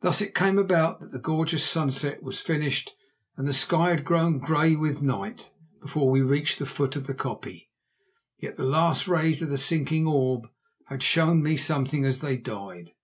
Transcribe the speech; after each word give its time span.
Thus 0.00 0.20
it 0.20 0.34
came 0.34 0.58
about 0.58 0.98
that 0.98 1.12
the 1.12 1.20
gorgeous 1.20 1.62
sunset 1.62 2.24
was 2.24 2.40
finished 2.40 2.96
and 3.36 3.46
the 3.46 3.52
sky 3.52 3.90
had 3.90 4.04
grown 4.04 4.40
grey 4.40 4.74
with 4.74 5.00
night 5.00 5.52
before 5.80 6.10
we 6.10 6.22
reached 6.22 6.58
the 6.58 6.66
foot 6.66 6.96
of 6.96 7.06
the 7.06 7.14
koppie. 7.14 7.68
Yet 8.36 8.56
the 8.56 8.64
last 8.66 9.06
rays 9.06 9.40
of 9.40 9.48
the 9.48 9.56
sinking 9.56 10.08
orb 10.08 10.48
had 10.86 11.04
shown 11.04 11.40
me 11.40 11.56
something 11.56 12.04
as 12.04 12.18
they 12.18 12.36
died. 12.36 12.94